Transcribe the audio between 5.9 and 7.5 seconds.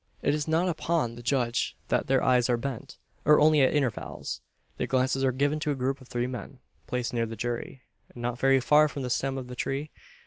of three men, placed near the